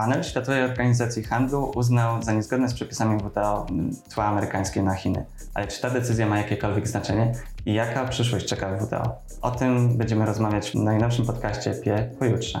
[0.00, 3.66] panel Światowej Organizacji Handlu uznał za niezgodne z przepisami WTO
[4.14, 5.24] tła amerykańskie na Chiny.
[5.54, 7.32] Ale czy ta decyzja ma jakiekolwiek znaczenie
[7.66, 9.16] i jaka przyszłość czeka WTO?
[9.42, 12.60] O tym będziemy rozmawiać w najnowszym podcaście PIE pojutrze.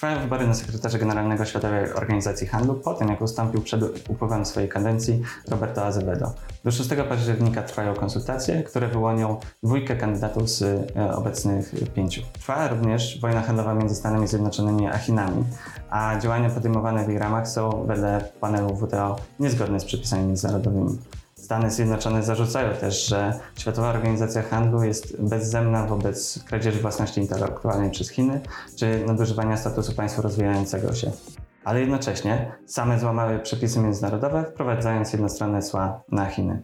[0.00, 4.68] Trwają wybory na sekretarza generalnego Światowej Organizacji Handlu po tym, jak ustąpił przed upływem swojej
[4.68, 6.32] kadencji Roberto Azevedo.
[6.64, 12.22] Do 6 października trwają konsultacje, które wyłonią dwójkę kandydatów z e, obecnych pięciu.
[12.32, 15.44] Trwa również wojna handlowa między Stanami Zjednoczonymi a Chinami,
[15.90, 20.98] a działania podejmowane w jej ramach są wedle panelu WTO niezgodne z przepisami międzynarodowymi.
[21.50, 28.10] Stany Zjednoczone zarzucają też, że Światowa Organizacja Handlu jest bezzemna wobec kradzieży własności intelektualnej przez
[28.10, 28.40] Chiny
[28.76, 31.10] czy nadużywania statusu państwa rozwijającego się.
[31.64, 36.62] Ale jednocześnie same złamały przepisy międzynarodowe, wprowadzając jednostronne cła na Chiny.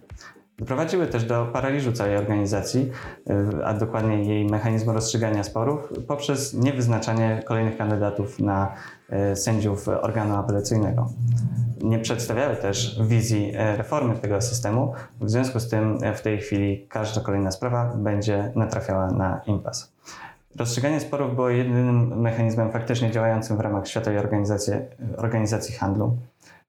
[0.58, 2.90] Doprowadziły też do paraliżu całej organizacji,
[3.64, 8.74] a dokładnie jej mechanizmu rozstrzygania sporów poprzez niewyznaczanie kolejnych kandydatów na
[9.34, 11.08] sędziów organu apelacyjnego
[11.86, 14.92] nie przedstawiały też wizji e, reformy tego systemu.
[15.20, 19.92] W związku z tym e, w tej chwili każda kolejna sprawa będzie natrafiała na impas.
[20.56, 24.72] Rozstrzyganie sporów było jedynym mechanizmem faktycznie działającym w ramach Światowej Organizacji,
[25.16, 26.16] Organizacji Handlu.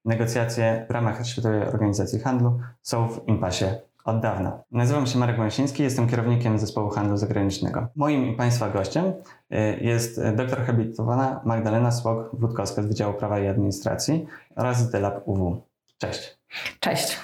[0.05, 3.75] Negocjacje w ramach Światowej Organizacji Handlu są w impasie
[4.07, 4.63] od dawna.
[4.71, 7.87] Nazywam się Marek Łęsiński, jestem kierownikiem zespołu handlu zagranicznego.
[7.95, 14.25] Moim i Państwa gościem y, jest doktor habilitowana Magdalena Słok-Wódkowska z Wydziału Prawa i Administracji
[14.55, 15.61] oraz z DELAB UW.
[15.97, 16.37] Cześć.
[16.79, 17.19] Cześć.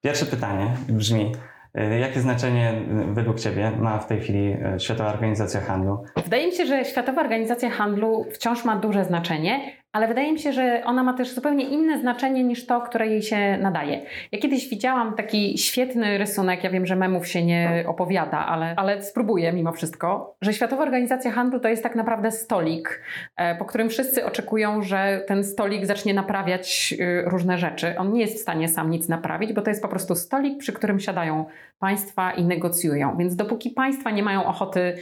[0.00, 1.32] Pierwsze pytanie brzmi,
[1.78, 6.04] y, Jakie znaczenie y, według Ciebie ma w tej chwili Światowa Organizacja Handlu?
[6.24, 10.52] Wydaje mi się, że Światowa Organizacja Handlu wciąż ma duże znaczenie, ale wydaje mi się,
[10.52, 14.02] że ona ma też zupełnie inne znaczenie niż to, które jej się nadaje.
[14.32, 19.02] Ja kiedyś widziałam taki świetny rysunek, ja wiem, że memów się nie opowiada, ale, ale
[19.02, 23.02] spróbuję mimo wszystko, że Światowa Organizacja Handlu to jest tak naprawdę stolik,
[23.36, 27.94] e, po którym wszyscy oczekują, że ten stolik zacznie naprawiać y, różne rzeczy.
[27.98, 30.72] On nie jest w stanie sam nic naprawić, bo to jest po prostu stolik, przy
[30.72, 31.44] którym siadają
[31.78, 33.16] państwa i negocjują.
[33.16, 34.98] Więc dopóki państwa nie mają ochoty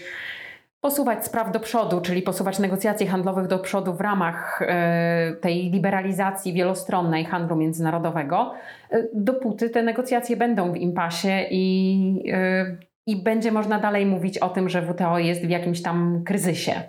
[0.81, 6.53] posuwać spraw do przodu, czyli posuwać negocjacje handlowych do przodu w ramach e, tej liberalizacji
[6.53, 8.55] wielostronnej handlu międzynarodowego,
[8.91, 14.49] e, dopóty te negocjacje będą w impasie i, e, i będzie można dalej mówić o
[14.49, 16.83] tym, że WTO jest w jakimś tam kryzysie.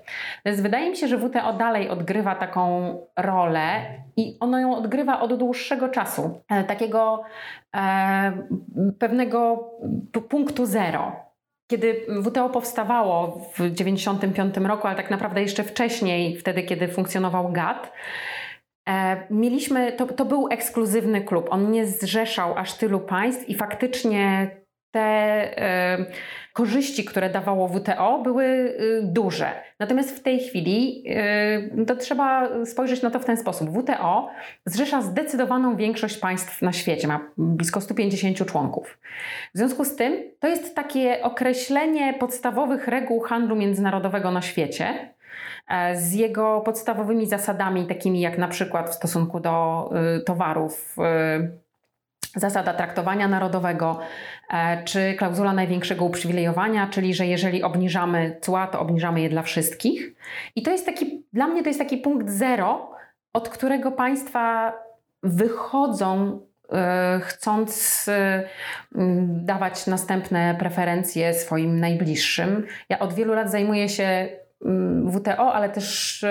[0.46, 3.62] Więc wydaje mi się, że WTO dalej odgrywa taką rolę
[4.18, 7.24] i ono ją odgrywa od dłuższego czasu, takiego
[9.00, 9.70] pewnego
[10.30, 11.29] punktu zero
[11.70, 17.92] kiedy WTO powstawało w 1995 roku, ale tak naprawdę jeszcze wcześniej, wtedy kiedy funkcjonował GATT,
[18.90, 21.48] e, mieliśmy, to, to był ekskluzywny klub.
[21.50, 24.52] On nie zrzeszał aż tylu państw i faktycznie
[24.92, 26.06] te e,
[26.54, 29.52] korzyści, które dawało WTO, były y, duże.
[29.80, 31.04] Natomiast w tej chwili
[31.82, 33.70] y, to trzeba spojrzeć na to w ten sposób.
[33.70, 34.30] WTO
[34.66, 39.00] zrzesza zdecydowaną większość państw na świecie, ma blisko 150 członków.
[39.56, 45.14] W związku z tym to jest takie określenie podstawowych reguł handlu międzynarodowego na świecie
[45.68, 50.96] e, z jego podstawowymi zasadami, takimi jak na przykład w stosunku do y, towarów
[52.36, 54.00] zasada traktowania narodowego,
[54.50, 60.16] e, czy klauzula największego uprzywilejowania, czyli że jeżeli obniżamy cła, to obniżamy je dla wszystkich.
[60.56, 62.92] I to jest taki, dla mnie to jest taki punkt zero,
[63.34, 64.74] od którego państwa
[65.24, 66.40] wychodzą
[66.72, 68.44] e, chcąc e,
[69.28, 72.66] dawać następne preferencje swoim najbliższym.
[72.90, 74.30] Ja od wielu lat zajmuję się
[75.12, 76.26] WTO, ale też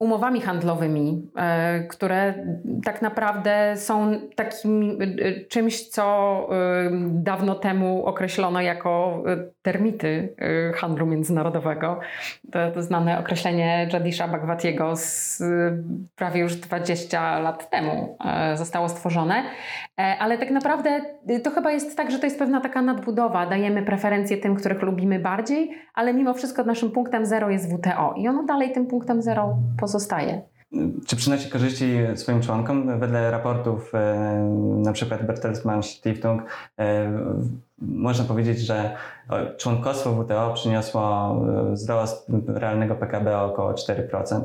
[0.00, 2.34] umowami handlowymi, e, które
[2.84, 9.22] tak naprawdę są takim e, czymś, co e, dawno temu określono jako
[9.62, 10.34] termity
[10.74, 12.00] handlu międzynarodowego.
[12.52, 15.42] To, to znane określenie Jadisha Bhagwatiego z
[16.16, 18.18] prawie już 20 lat temu
[18.54, 19.42] zostało stworzone,
[20.18, 21.00] ale tak naprawdę
[21.44, 23.46] to chyba jest tak, że to jest pewna taka nadbudowa.
[23.46, 28.28] Dajemy preferencje tym, których lubimy bardziej, ale mimo wszystko naszym punktem zero jest WTO i
[28.28, 30.42] ono dalej tym punktem zero pozostaje.
[31.06, 33.00] Czy przynosi korzyści swoim członkom?
[33.00, 34.18] Wedle raportów e,
[34.76, 36.42] na przykład Bertelsmann Stiftung
[36.78, 37.12] e,
[37.78, 38.96] można powiedzieć, że
[39.58, 41.36] członkostwo WTO przyniosło
[41.70, 44.40] e, wzrost realnego PKB o około 4%.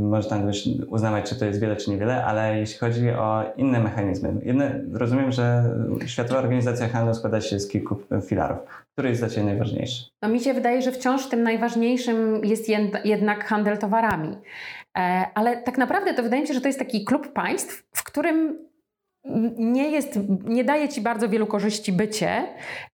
[0.00, 0.56] Można już
[0.88, 5.32] uznawać, czy to jest wiele, czy niewiele, ale jeśli chodzi o inne mechanizmy, jedne, rozumiem,
[5.32, 5.64] że
[6.06, 7.96] Światowa Organizacja Handlu składa się z kilku
[8.26, 8.58] filarów.
[8.92, 10.04] Który jest dla Ciebie najważniejszy?
[10.22, 12.68] No mi się wydaje, że wciąż tym najważniejszym jest
[13.04, 14.36] jednak handel towarami.
[14.98, 18.04] E, ale tak naprawdę to wydaje mi się, że to jest taki klub państw, w
[18.04, 18.58] którym
[19.58, 22.46] nie jest, nie daje ci bardzo wielu korzyści bycie,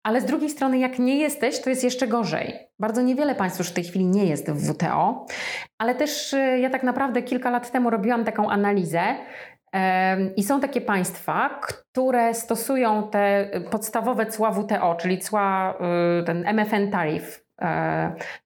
[0.02, 2.54] ale z drugiej strony, jak nie jesteś, to jest jeszcze gorzej.
[2.78, 5.26] Bardzo niewiele państw już w tej chwili nie jest w WTO,
[5.78, 9.02] ale też y, ja tak naprawdę kilka lat temu robiłam taką analizę.
[10.36, 15.74] I są takie państwa, które stosują te podstawowe cła WTO, czyli cła,
[16.20, 17.45] y, ten MFN taryf, E,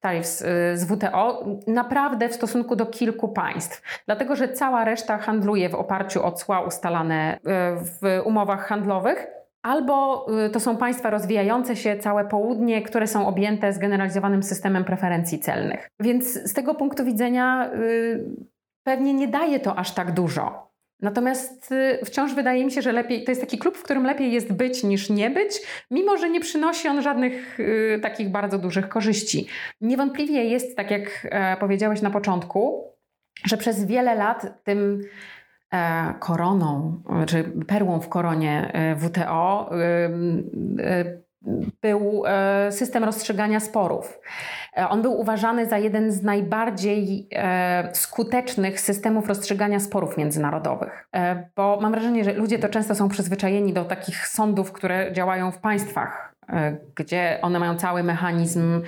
[0.00, 5.68] taryf e, z WTO naprawdę w stosunku do kilku państw, dlatego że cała reszta handluje
[5.68, 7.38] w oparciu o cła ustalane e,
[7.76, 9.26] w umowach handlowych.
[9.62, 15.90] Albo to są państwa rozwijające się, całe południe, które są objęte zgeneralizowanym systemem preferencji celnych.
[16.00, 17.70] Więc z tego punktu widzenia
[18.86, 20.69] pewnie nie daje to aż tak dużo.
[21.02, 24.32] Natomiast y, wciąż wydaje mi się, że lepiej, to jest taki klub, w którym lepiej
[24.32, 25.60] jest być niż nie być,
[25.90, 29.46] mimo że nie przynosi on żadnych y, takich bardzo dużych korzyści.
[29.80, 32.92] Niewątpliwie jest, tak jak e, powiedziałeś na początku,
[33.44, 35.02] że przez wiele lat tym
[35.72, 39.70] e, koroną, czy perłą w koronie e, WTO
[41.82, 44.20] był e, system rozstrzygania sporów.
[44.76, 51.08] E, on był uważany za jeden z najbardziej e, skutecznych systemów rozstrzygania sporów międzynarodowych,
[51.56, 55.58] bo mam wrażenie, że ludzie to często są przyzwyczajeni do takich sądów, które działają w
[55.58, 56.34] państwach,
[56.96, 58.82] gdzie one mają cały mechanizm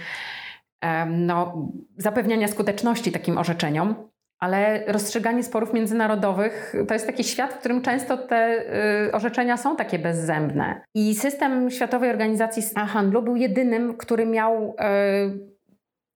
[1.06, 4.11] no, zapewniania skuteczności takim orzeczeniom.
[4.42, 8.64] Ale rozstrzyganie sporów międzynarodowych to jest taki świat, w którym często te
[9.06, 10.80] y, orzeczenia są takie bezzębne.
[10.94, 15.52] I system Światowej Organizacji Handlu był jedynym, który miał y,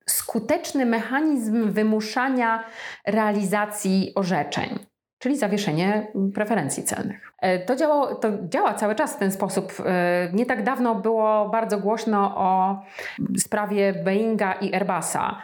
[0.09, 2.65] skuteczny mechanizm wymuszania
[3.07, 4.79] realizacji orzeczeń
[5.19, 7.33] czyli zawieszenie preferencji celnych.
[7.39, 9.73] E, to, to działa cały czas w ten sposób.
[9.87, 12.83] E, nie tak dawno było bardzo głośno o
[13.39, 15.37] sprawie Boeinga i Airbusa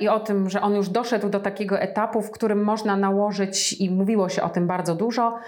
[0.00, 3.90] i o tym, że on już doszedł do takiego etapu, w którym można nałożyć, i
[3.90, 5.38] mówiło się o tym bardzo dużo,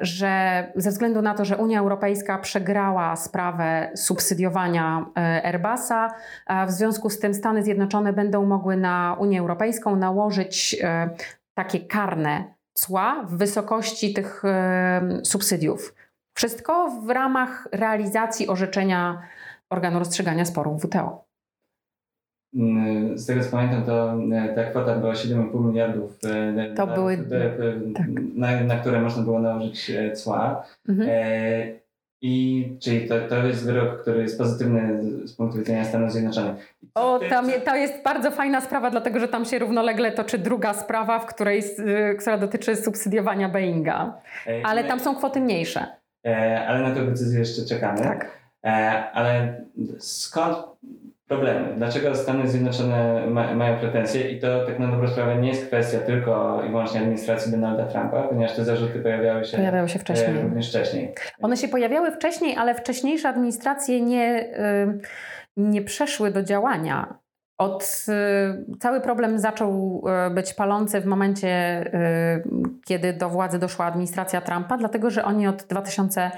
[0.00, 5.06] że ze względu na to, że Unia Europejska przegrała sprawę subsydiowania
[5.44, 6.14] Airbusa,
[6.66, 10.76] w związku z tym Stany Zjednoczone będą mogły na Unię Europejską nałożyć
[11.54, 14.42] takie karne cła w wysokości tych
[15.24, 15.94] subsydiów.
[16.36, 19.22] Wszystko w ramach realizacji orzeczenia
[19.70, 21.24] organu rozstrzygania sporów WTO.
[22.54, 26.94] Mm, z tego co pamiętam, to e, ta kwota była 7,5 miliardów, e, to na,
[26.94, 27.18] były,
[27.94, 28.06] tak.
[28.34, 30.66] na, na, które można było nałożyć e, cła.
[30.88, 31.08] Mhm.
[32.26, 36.74] I czyli to, to jest wyrok, który jest pozytywny z punktu widzenia Stanów Zjednoczonych.
[36.94, 41.18] O, tam, to jest bardzo fajna sprawa, dlatego że tam się równolegle toczy druga sprawa,
[41.18, 44.14] w której, y, która dotyczy subsydiowania Boeinga.
[44.64, 45.86] Ale tam są kwoty mniejsze.
[46.26, 48.00] E, ale na tę decyzję jeszcze czekamy.
[48.00, 48.30] Tak.
[48.64, 48.70] E,
[49.12, 49.60] ale
[49.98, 50.56] skąd
[51.28, 51.74] problemy.
[51.76, 55.98] Dlaczego Stany Zjednoczone ma, mają pretensje i to tak na dobrą sprawę nie jest kwestia
[55.98, 60.36] tylko i wyłącznie administracji Donalda Trumpa, ponieważ te zarzuty pojawiały się, pojawiały się wcześniej.
[60.36, 61.14] E, również wcześniej.
[61.42, 64.48] One się pojawiały wcześniej, ale wcześniejsze administracje nie,
[65.56, 67.24] nie przeszły do działania.
[67.58, 68.06] Od,
[68.80, 72.42] cały problem zaczął y, być palący w momencie, y,
[72.84, 76.30] kiedy do władzy doszła administracja Trumpa, dlatego że oni od 2000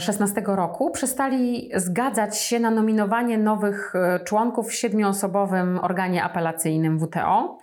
[0.00, 7.58] 2016 roku przestali zgadzać się na nominowanie nowych e, członków w siedmioosobowym organie apelacyjnym WTO.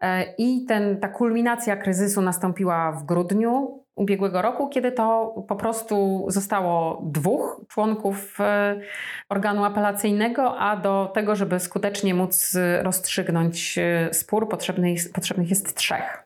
[0.00, 6.26] E, I ten, ta kulminacja kryzysu nastąpiła w grudniu ubiegłego roku, kiedy to po prostu
[6.28, 8.80] zostało dwóch członków e,
[9.28, 13.78] organu apelacyjnego, a do tego, żeby skutecznie móc rozstrzygnąć
[14.12, 16.23] spór, potrzebnych, potrzebnych jest trzech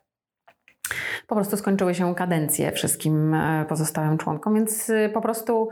[1.26, 5.68] po prostu skończyły się kadencje wszystkim e, pozostałym członkom, więc e, po prostu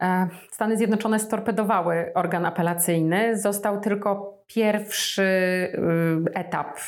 [0.00, 3.38] e, Stany Zjednoczone storpedowały organ apelacyjny.
[3.38, 5.22] Został tylko pierwszy
[6.34, 6.78] etap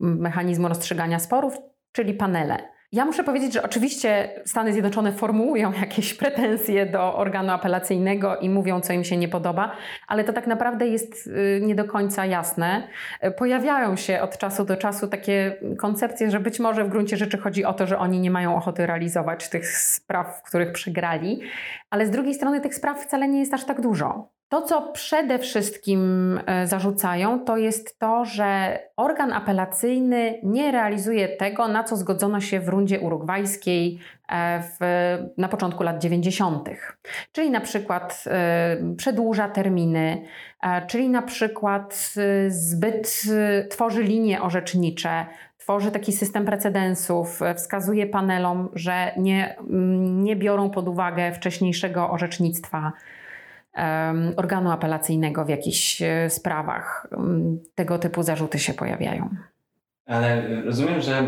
[0.00, 1.58] mechanizmu rozstrzygania sporów,
[1.92, 2.75] czyli panele.
[2.92, 8.80] Ja muszę powiedzieć, że oczywiście Stany Zjednoczone formułują jakieś pretensje do organu apelacyjnego i mówią,
[8.80, 9.76] co im się nie podoba,
[10.08, 12.88] ale to tak naprawdę jest y, nie do końca jasne.
[13.36, 17.64] Pojawiają się od czasu do czasu takie koncepcje, że być może w gruncie rzeczy chodzi
[17.64, 21.40] o to, że oni nie mają ochoty realizować tych spraw, w których przegrali,
[21.90, 24.35] ale z drugiej strony tych spraw wcale nie jest aż tak dużo.
[24.48, 26.00] To, co przede wszystkim
[26.46, 32.60] e, zarzucają, to jest to, że organ apelacyjny nie realizuje tego, na co zgodzono się
[32.60, 33.98] w rundzie urugwajskiej
[34.28, 34.78] e, w,
[35.38, 36.68] na początku lat 90.
[37.32, 40.22] Czyli na przykład e, przedłuża terminy,
[40.86, 42.14] czyli na przykład
[42.48, 43.22] zbyt
[43.70, 45.26] tworzy linie orzecznicze,
[45.58, 49.56] tworzy taki system precedensów, wskazuje panelom, że nie,
[50.00, 52.92] nie biorą pod uwagę wcześniejszego orzecznictwa
[54.36, 57.06] organu apelacyjnego w jakichś e, sprawach.
[57.74, 59.28] Tego typu zarzuty się pojawiają.
[60.06, 61.22] Ale rozumiem, że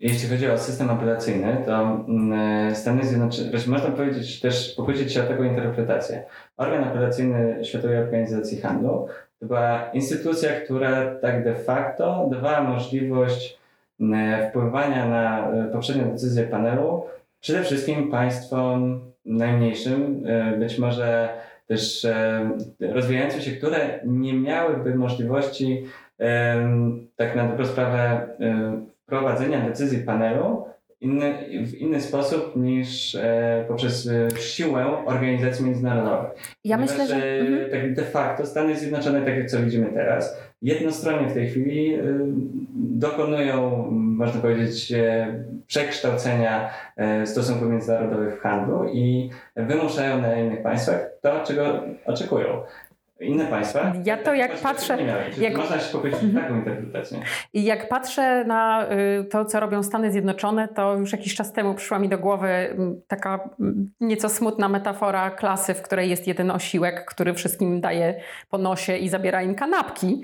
[0.00, 5.26] jeśli chodzi o system apelacyjny, to mm, Stany Zjednoczone, można powiedzieć też, pokusić się o
[5.26, 6.22] taką interpretację.
[6.56, 9.06] Organ apelacyjny Światowej Organizacji Handlu
[9.40, 13.58] to była instytucja, która tak de facto dawała możliwość
[14.00, 17.06] mm, wpływania na e, poprzednią decyzję panelu
[17.40, 21.28] przede wszystkim państwom najmniejszym, e, być może
[21.66, 22.50] też e,
[22.80, 25.84] rozwijającym się, które nie miałyby możliwości
[27.16, 28.28] tak na dobrą sprawę
[29.06, 30.64] prowadzenia decyzji panelu
[31.02, 31.34] inny,
[31.66, 36.30] w inny sposób niż e, poprzez e, siłę organizacji międzynarodowych.
[36.64, 37.26] Ja Ponieważ, myślę, że...
[37.66, 41.94] E, tak de facto Stany Zjednoczone, tak jak co widzimy teraz, jednostronnie w tej chwili
[41.94, 42.02] e,
[42.74, 43.88] dokonują,
[44.22, 45.26] można powiedzieć, e,
[45.66, 52.62] przekształcenia e, stosunków międzynarodowych w handlu i wymuszają na innych państwach to, czego oczekują
[53.20, 53.92] inne państwa.
[54.04, 54.98] Ja to jak patrzę.
[55.38, 56.44] Jak, można się pogodzić mhm.
[56.44, 57.18] taką interpretację.
[57.52, 58.86] I jak patrzę na
[59.20, 62.48] y, to, co robią Stany Zjednoczone, to już jakiś czas temu przyszła mi do głowy
[62.48, 68.20] mm, taka mm, nieco smutna metafora klasy, w której jest jeden osiłek, który wszystkim daje
[68.50, 70.22] po nosie i zabiera im kanapki.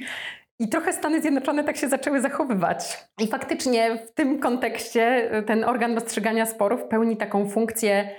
[0.58, 3.08] I trochę Stany Zjednoczone tak się zaczęły zachowywać.
[3.20, 8.10] I faktycznie w tym kontekście y, ten organ rozstrzygania sporów pełni taką funkcję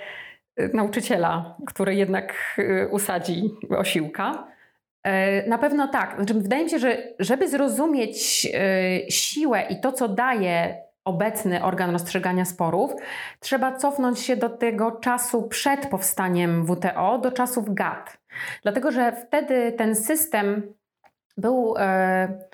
[0.60, 2.58] y, nauczyciela, który jednak
[2.92, 4.48] usadzi osiłka.
[5.04, 6.16] E, na pewno tak.
[6.16, 8.48] Znaczy, wydaje mi się, że żeby zrozumieć
[9.10, 12.92] siłę i to, co daje obecny organ rozstrzygania sporów,
[13.40, 18.18] trzeba cofnąć się do tego czasu przed powstaniem WTO, do czasów GATT.
[18.64, 20.74] Dlatego, że wtedy ten system
[21.40, 21.76] był.
[21.78, 22.50] E,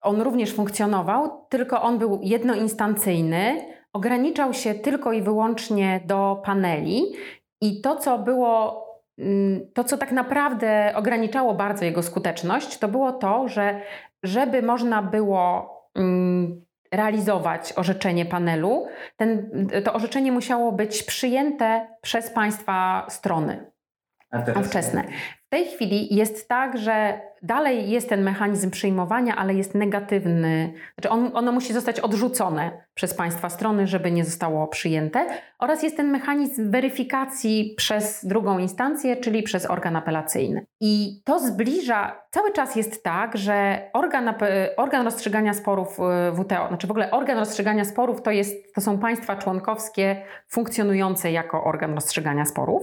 [0.00, 3.60] on również funkcjonował, tylko on był jednoinstancyjny,
[3.92, 7.12] ograniczał się tylko i wyłącznie do paneli
[7.60, 8.88] i to, co było
[9.18, 13.80] Mm, to, co tak naprawdę ograniczało bardzo jego skuteczność, to było to, że
[14.22, 18.86] żeby można było mm, realizować orzeczenie panelu,
[19.16, 19.50] ten,
[19.84, 23.70] to orzeczenie musiało być przyjęte przez państwa strony
[24.60, 25.04] ówczesne.
[25.48, 30.72] W tej chwili jest tak, że dalej jest ten mechanizm przyjmowania, ale jest negatywny.
[30.94, 35.26] Znaczy on, ono musi zostać odrzucone przez państwa strony, żeby nie zostało przyjęte.
[35.58, 40.66] Oraz jest ten mechanizm weryfikacji przez drugą instancję, czyli przez organ apelacyjny.
[40.80, 44.34] I to zbliża, cały czas jest tak, że organ,
[44.76, 48.98] organ rozstrzygania sporów y, WTO, znaczy w ogóle organ rozstrzygania sporów to, jest, to są
[48.98, 52.82] państwa członkowskie funkcjonujące jako organ rozstrzygania sporów.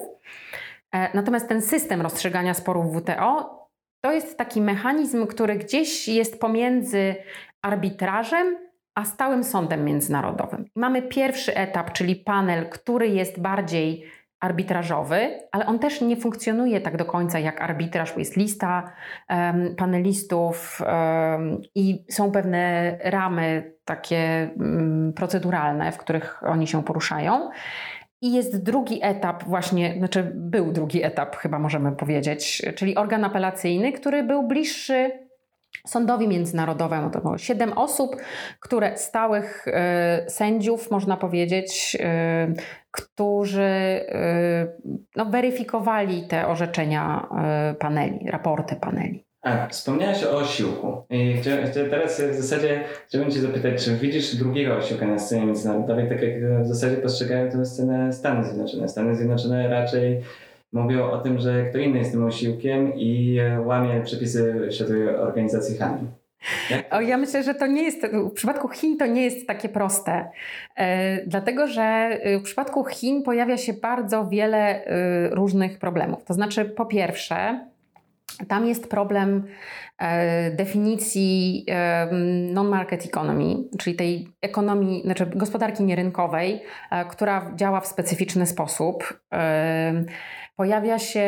[0.96, 3.56] E, natomiast ten system rozstrzygania sporów WTO
[4.02, 7.16] to jest taki mechanizm, który gdzieś jest pomiędzy
[7.62, 8.58] arbitrażem
[8.96, 10.66] a stałym sądem międzynarodowym.
[10.76, 14.06] Mamy pierwszy etap, czyli panel, który jest bardziej
[14.40, 18.92] arbitrażowy, ale on też nie funkcjonuje tak do końca jak arbitraż, bo jest lista
[19.30, 27.50] um, panelistów um, i są pewne ramy takie um, proceduralne, w których oni się poruszają.
[28.26, 33.94] I jest drugi etap, właśnie, znaczy był drugi etap, chyba możemy powiedzieć, czyli organ apelacyjny,
[33.94, 35.12] który był bliższy
[35.88, 37.10] sądowi międzynarodowemu.
[37.10, 38.16] To było siedem osób,
[38.60, 39.72] które stałych y,
[40.30, 42.54] sędziów, można powiedzieć, y,
[42.92, 47.30] którzy y, no, weryfikowali te orzeczenia
[47.80, 49.25] paneli, raporty paneli.
[49.46, 51.04] A, wspomniałeś o osiłku.
[51.10, 51.36] I
[51.90, 56.64] teraz w zasadzie chciałbym Cię zapytać, czy widzisz drugiego osiłka na scenie międzynarodowej, tak jak
[56.64, 58.90] w zasadzie postrzegają tę scenę Stany Zjednoczone.
[58.90, 60.22] Stany Zjednoczone raczej
[60.74, 66.08] mówią o tym, że kto inny jest tym osiłkiem i łamie przepisy Światowej Organizacji Handlu.
[66.92, 70.30] O, ja myślę, że to nie jest, w przypadku Chin to nie jest takie proste,
[70.78, 76.24] e, dlatego że e, w przypadku Chin pojawia się bardzo wiele e, różnych problemów.
[76.24, 77.60] To znaczy, po pierwsze,
[78.48, 79.48] tam jest problem
[79.98, 82.08] e, definicji e,
[82.54, 86.62] non-market economy, czyli tej ekonomii, znaczy gospodarki nierynkowej,
[86.92, 89.20] e, która działa w specyficzny sposób.
[90.56, 91.28] Pojawia się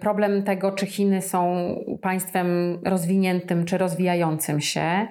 [0.00, 5.06] problem tego, czy Chiny są państwem rozwiniętym czy rozwijającym się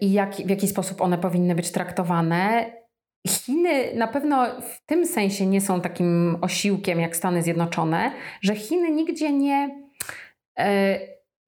[0.00, 2.72] i jak, w jaki sposób one powinny być traktowane.
[3.28, 8.90] Chiny na pewno w tym sensie nie są takim osiłkiem jak Stany Zjednoczone, że Chiny
[8.90, 9.82] nigdzie nie,
[10.58, 10.98] e,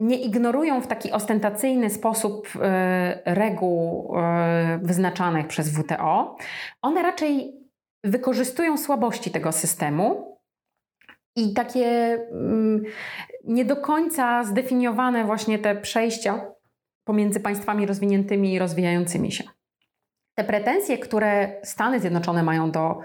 [0.01, 6.37] nie ignorują w taki ostentacyjny sposób e, reguł e, wyznaczanych przez WTO.
[6.83, 7.53] One raczej
[8.05, 10.39] wykorzystują słabości tego systemu
[11.37, 12.83] i takie mm,
[13.45, 16.47] nie do końca zdefiniowane właśnie te przejścia
[17.05, 19.45] pomiędzy państwami rozwiniętymi i rozwijającymi się.
[20.35, 23.01] Te pretensje, które Stany Zjednoczone mają do,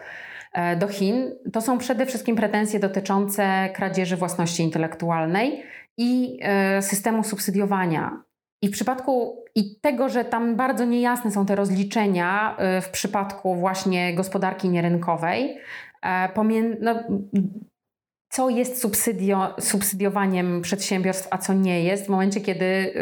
[0.53, 5.63] e, do Chin, to są przede wszystkim pretensje dotyczące kradzieży własności intelektualnej
[5.97, 8.23] i e, systemu subsydiowania
[8.61, 13.55] I w przypadku i tego, że tam bardzo niejasne są te rozliczenia y, w przypadku
[13.55, 15.57] właśnie gospodarki nierynkowej,
[16.05, 16.29] e,
[16.81, 17.03] no,
[18.29, 22.93] co jest subsydio, subsydiowaniem przedsiębiorstw, a co nie jest, w momencie, kiedy y,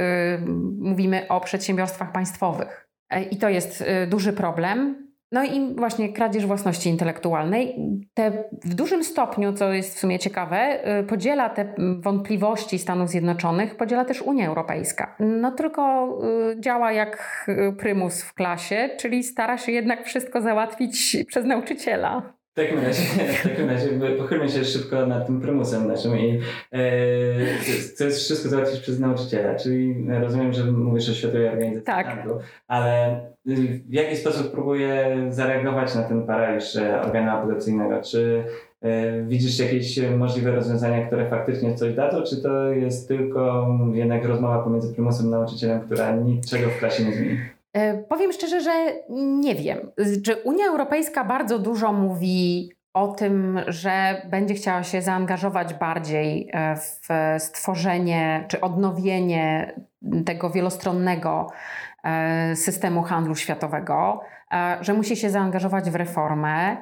[0.79, 2.87] mówimy o przedsiębiorstwach państwowych.
[3.09, 5.07] E, I to jest y, duży problem.
[5.31, 7.75] No i właśnie kradzież własności intelektualnej.
[8.13, 13.77] Te w dużym stopniu, co jest w sumie ciekawe, y, podziela te wątpliwości Stanów Zjednoczonych,
[13.77, 15.15] podziela też Unia Europejska.
[15.19, 16.09] No tylko
[16.51, 17.45] y, działa jak
[17.77, 22.37] prymus w klasie, czyli stara się jednak wszystko załatwić przez nauczyciela.
[22.57, 23.87] W takim razie, w takim razie
[24.17, 26.39] pochylmy się szybko nad tym prymusem naszym i
[26.73, 26.79] e,
[27.93, 32.07] chcesz wszystko załatwić przez nauczyciela, czyli rozumiem, że mówisz o Światowej Organizacji tak.
[32.07, 38.01] Handlu, ale w jaki sposób próbuje zareagować na ten paraliż organu apelacyjnego?
[38.01, 38.43] Czy
[38.81, 44.59] e, widzisz jakieś możliwe rozwiązania, które faktycznie coś dadzą, czy to jest tylko jednak rozmowa
[44.59, 47.37] pomiędzy prymusem a nauczycielem, która niczego w klasie nie zmieni?
[48.17, 48.71] E, powiem szczerze, że
[49.39, 49.91] nie wiem.
[50.25, 56.75] Czy Unia Europejska bardzo dużo mówi o tym, że będzie chciała się zaangażować bardziej e,
[56.75, 57.07] w
[57.43, 59.74] stworzenie czy odnowienie
[60.25, 61.47] tego wielostronnego
[62.03, 64.21] e, systemu handlu światowego,
[64.81, 66.77] że musi się zaangażować w reformę.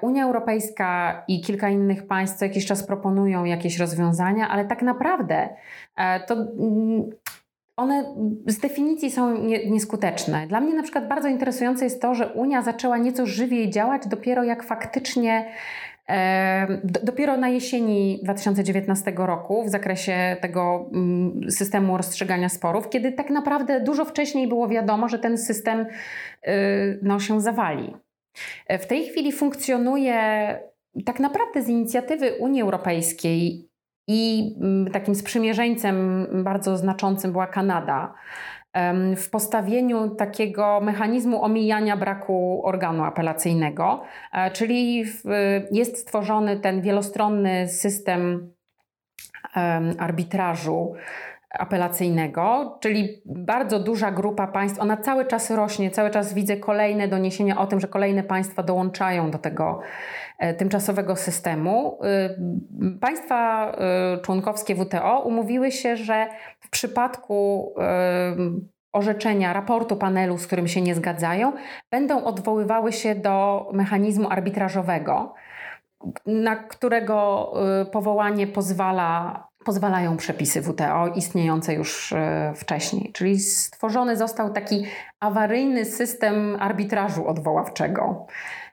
[0.00, 5.48] Unia Europejska i kilka innych państw co jakiś czas proponują jakieś rozwiązania, ale tak naprawdę
[6.26, 7.10] to mm,
[7.76, 8.14] one
[8.46, 10.46] z definicji są nie, nieskuteczne.
[10.46, 14.44] Dla mnie na przykład bardzo interesujące jest to, że Unia zaczęła nieco żywiej działać dopiero
[14.44, 15.52] jak faktycznie
[16.08, 23.30] e, dopiero na jesieni 2019 roku w zakresie tego mm, systemu rozstrzygania sporów, kiedy tak
[23.30, 27.94] naprawdę dużo wcześniej było wiadomo, że ten system y, no, się zawali.
[28.66, 30.18] E, w tej chwili funkcjonuje
[31.04, 33.68] tak naprawdę z inicjatywy Unii Europejskiej
[34.06, 38.14] i mm, takim sprzymierzeńcem bardzo znaczącym była Kanada.
[39.16, 45.04] W postawieniu takiego mechanizmu omijania braku organu apelacyjnego, e, czyli
[45.70, 48.52] jest stworzony ten wielostronny system
[49.98, 50.94] arbitrażu
[51.58, 57.58] apelacyjnego, czyli bardzo duża grupa państw, ona cały czas rośnie, cały czas widzę kolejne doniesienia
[57.58, 59.80] o tym, że kolejne państwa dołączają do tego
[60.58, 61.98] tymczasowego systemu.
[62.02, 62.36] E,
[63.00, 66.26] państwa e, członkowskie WTO umówiły się, że
[66.60, 67.74] w przypadku
[68.92, 71.52] orzeczenia, raportu panelu, z którym się nie zgadzają,
[71.90, 75.34] będą odwoływały się do mechanizmu arbitrażowego,
[76.26, 77.52] na którego
[77.92, 83.12] powołanie pozwala pozwalają przepisy WTO istniejące już e, wcześniej.
[83.12, 84.84] Czyli stworzony został taki
[85.20, 88.26] awaryjny system arbitrażu odwoławczego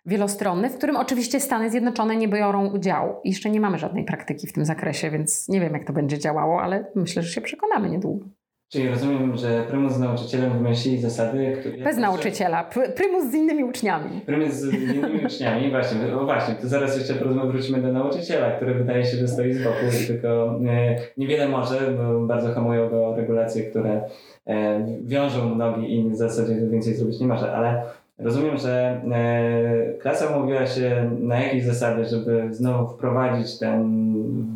[0.06, 3.14] wielostronny, w którym oczywiście Stany Zjednoczone nie biorą udziału.
[3.24, 6.62] Jeszcze nie mamy żadnej praktyki w tym zakresie, więc nie wiem, jak to będzie działało,
[6.62, 8.26] ale myślę, że się przekonamy niedługo.
[8.72, 11.78] Czyli rozumiem, że prymus z nauczycielem wymyślili zasady, które...
[11.78, 12.64] Bez nauczyciela,
[12.96, 14.22] prymus z innymi uczniami.
[14.22, 17.14] Prymus z innymi uczniami, właśnie, o właśnie, to zaraz jeszcze
[17.52, 21.92] wrócimy do nauczyciela, który wydaje się, że stoi z boku i tylko e, niewiele może,
[21.98, 24.02] bo bardzo hamują go regulacje, które
[24.48, 27.84] e, wiążą nogi i w zasadzie więcej zrobić nie może, ale
[28.24, 33.90] rozumiem, że e, klasa umówiła się na jakieś zasady, żeby znowu wprowadzić tę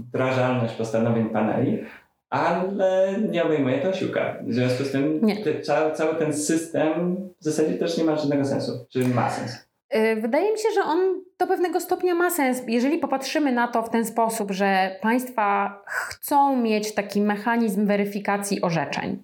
[0.08, 1.84] wdrażalność postanowień paneli,
[2.30, 4.36] ale nie obejmuje to siłka.
[4.48, 8.46] W związku z tym te, cały, cały ten system w zasadzie też nie ma żadnego
[8.46, 8.72] sensu.
[8.90, 9.68] Czy ma sens?
[9.96, 13.84] Y, wydaje mi się, że on do pewnego stopnia ma sens, jeżeli popatrzymy na to
[13.84, 19.24] w ten sposób, że państwa chcą mieć taki mechanizm weryfikacji orzeczeń.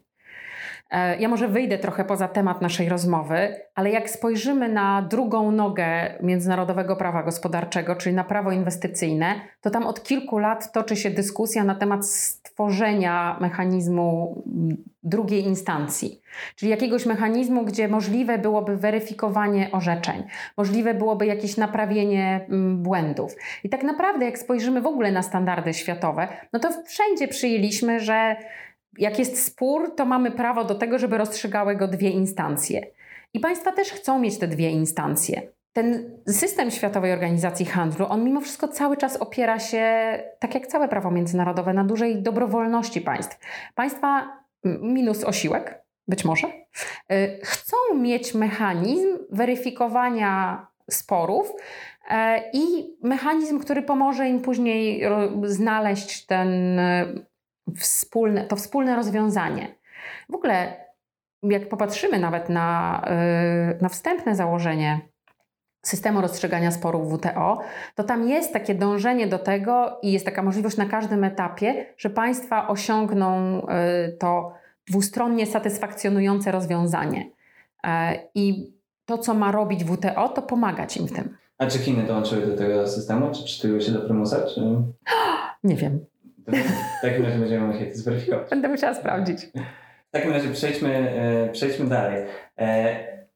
[0.92, 6.14] E, ja może wyjdę trochę poza temat naszej rozmowy, ale jak spojrzymy na drugą nogę
[6.24, 11.64] międzynarodowego prawa gospodarczego, czyli na prawo inwestycyjne, to tam od kilku lat toczy się dyskusja
[11.64, 14.44] na temat stworzenia mechanizmu
[15.04, 16.22] drugiej instancji,
[16.56, 20.24] czyli jakiegoś mechanizmu, gdzie możliwe byłoby weryfikowanie orzeczeń,
[20.58, 23.36] możliwe byłoby jakieś naprawienie mm, błędów.
[23.64, 28.36] I tak naprawdę, jak spojrzymy w ogóle na standardy światowe, no to wszędzie przyjęliśmy, że
[28.98, 32.88] jak jest spór, to mamy prawo do tego, żeby rozstrzygały go dwie instancje.
[33.34, 35.42] I państwa też chcą mieć te dwie instancje.
[35.74, 39.84] Ten system Światowej Organizacji Handlu, on mimo wszystko cały czas opiera się,
[40.40, 43.40] tak jak całe prawo międzynarodowe, na dużej dobrowolności państw.
[43.76, 51.54] Państwa minus osiłek, być może, y, chcą mieć mechanizm weryfikowania sporów
[52.10, 55.04] e, i mechanizm, który pomoże im później
[55.44, 56.80] znaleźć ten
[57.78, 59.76] wspólne, to wspólne rozwiązanie.
[60.30, 60.86] W ogóle,
[61.44, 63.02] jak popatrzymy nawet na,
[63.78, 65.02] y, na wstępne założenie
[65.86, 67.60] systemu rozstrzygania sporów WTO,
[67.96, 72.10] to tam jest takie dążenie do tego i jest taka możliwość na każdym etapie, że
[72.10, 74.54] państwa osiągną y, to
[74.88, 77.32] dwustronnie satysfakcjonujące rozwiązanie.
[78.36, 78.74] I
[79.06, 81.38] to, co ma robić WTO, to pomagać im w tym.
[81.58, 83.32] A czy Chiny dołączyły do tego systemu?
[83.32, 84.48] Czy przytuliły się do Prymusa?
[84.48, 84.62] Czy...
[85.64, 86.06] Nie wiem.
[86.48, 88.50] W takim razie będziemy musieli to zweryfikować.
[88.50, 89.46] Będę musiała sprawdzić.
[90.08, 92.26] W takim razie przejdźmy, e, przejdźmy dalej.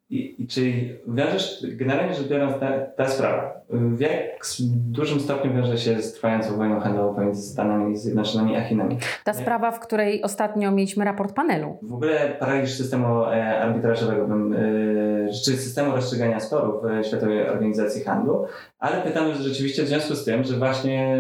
[0.10, 5.78] I, I, czyli wiążesz, generalnie rzecz biorąc, ta, ta sprawa, w jak dużym stopniu wiąże
[5.78, 8.98] się z trwającą wojną handlową pomiędzy Stanami Zjednoczonymi a Chinami?
[9.24, 11.78] Ta sprawa, w której ostatnio mieliśmy raport panelu.
[11.82, 18.46] W ogóle paraliż systemu e, arbitrażowego, e, czy systemu rozstrzygania sporów w Światowej Organizacji Handlu,
[18.80, 21.18] ale pytam już rzeczywiście w związku z tym, że właśnie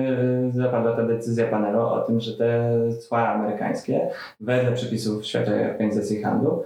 [0.47, 6.21] e, zapadła ta decyzja panelu o tym, że te cła amerykańskie wedle przepisów Światowej Organizacji
[6.21, 6.63] Handlu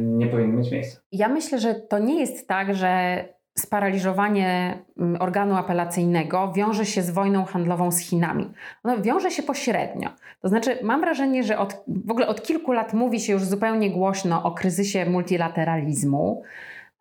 [0.00, 1.00] nie powinny mieć miejsca.
[1.12, 3.24] Ja myślę, że to nie jest tak, że
[3.58, 8.52] sparaliżowanie mm, organu apelacyjnego wiąże się z wojną handlową z Chinami.
[8.84, 10.10] Ono wiąże się pośrednio.
[10.40, 13.90] To znaczy, mam wrażenie, że od, w ogóle od kilku lat mówi się już zupełnie
[13.90, 16.42] głośno o kryzysie multilateralizmu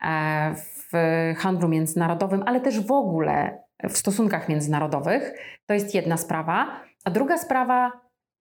[0.01, 0.93] e, w
[1.37, 5.33] handlu międzynarodowym, ale też w ogóle w stosunkach międzynarodowych.
[5.65, 6.67] To jest jedna sprawa.
[7.05, 7.91] A druga sprawa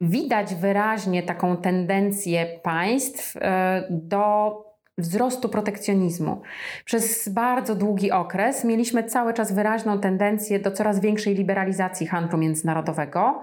[0.00, 4.54] widać wyraźnie taką tendencję państw e, do
[4.98, 6.42] wzrostu protekcjonizmu.
[6.84, 13.40] Przez bardzo długi okres mieliśmy cały czas wyraźną tendencję do coraz większej liberalizacji handlu międzynarodowego,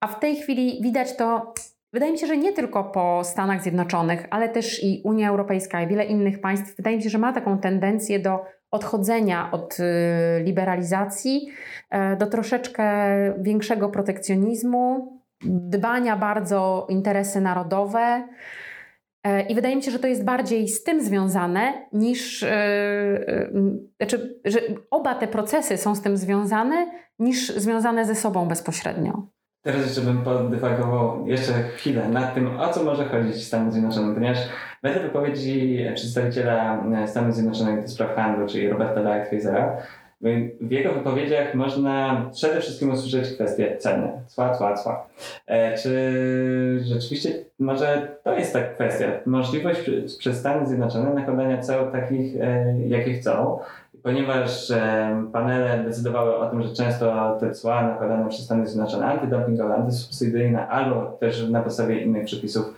[0.00, 1.54] a w tej chwili widać to
[1.92, 5.86] Wydaje mi się, że nie tylko po Stanach Zjednoczonych, ale też i Unia Europejska i
[5.86, 9.84] wiele innych państw, wydaje mi się, że ma taką tendencję do odchodzenia od y,
[10.44, 11.48] liberalizacji,
[11.90, 12.84] e, do troszeczkę
[13.38, 18.28] większego protekcjonizmu, dbania bardzo o interesy narodowe.
[19.24, 22.48] E, I wydaje mi się, że to jest bardziej z tym związane niż, yy,
[23.96, 26.86] znaczy, że oba te procesy są z tym związane
[27.18, 29.26] niż związane ze sobą bezpośrednio.
[29.62, 34.14] Teraz jeszcze bym podywagował jeszcze chwilę nad tym, o co może chodzić w Stanach Zjednoczonych,
[34.14, 34.38] ponieważ
[34.82, 39.76] wedle wypowiedzi przedstawiciela Stanów Zjednoczonych do spraw handlu, czyli Roberta Lightfizera,
[40.60, 44.08] w jego wypowiedziach można przede wszystkim usłyszeć kwestię ceny.
[44.26, 45.06] Cła, cła, cła.
[45.46, 45.90] E, czy
[46.84, 49.06] rzeczywiście może to jest ta kwestia?
[49.26, 49.80] Możliwość
[50.18, 53.58] przez Stany Zjednoczone nakładania ceł takich, e, jakie chcą,
[54.02, 59.74] ponieważ e, panele decydowały o tym, że często te cła nakładane przez Stany Zjednoczone antydumpingowe,
[59.74, 62.74] antysubsydyjne albo też na podstawie innych przepisów